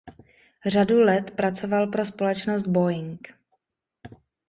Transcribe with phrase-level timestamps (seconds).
[0.65, 3.29] Řadu let pracoval pro společnost Boeing.